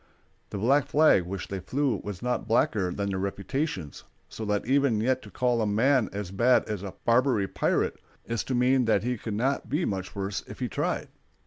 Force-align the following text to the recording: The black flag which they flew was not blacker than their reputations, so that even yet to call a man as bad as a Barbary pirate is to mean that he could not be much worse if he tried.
The 0.49 0.57
black 0.57 0.87
flag 0.87 1.25
which 1.27 1.47
they 1.49 1.59
flew 1.59 1.97
was 2.03 2.23
not 2.23 2.47
blacker 2.47 2.89
than 2.91 3.09
their 3.11 3.19
reputations, 3.19 4.03
so 4.27 4.45
that 4.45 4.65
even 4.65 4.99
yet 4.99 5.21
to 5.21 5.29
call 5.29 5.61
a 5.61 5.67
man 5.67 6.09
as 6.11 6.31
bad 6.31 6.67
as 6.67 6.81
a 6.81 6.95
Barbary 7.05 7.47
pirate 7.47 7.99
is 8.25 8.43
to 8.45 8.55
mean 8.55 8.85
that 8.85 9.03
he 9.03 9.15
could 9.15 9.35
not 9.35 9.69
be 9.69 9.85
much 9.85 10.15
worse 10.15 10.43
if 10.47 10.57
he 10.57 10.67
tried. 10.67 11.09